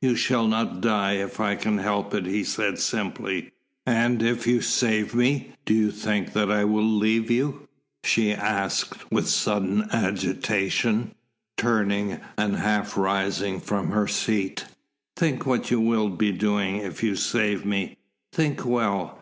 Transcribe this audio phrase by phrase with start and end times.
[0.00, 3.50] "You shall not die if I can help it," he said simply.
[3.84, 7.68] "And if you save me, do you think that I will leave you?"
[8.02, 11.12] she asked with sudden agitation,
[11.58, 14.64] turning and half rising from her seat.
[15.14, 17.98] "Think what you will be doing, if you save me.
[18.32, 19.12] Think well.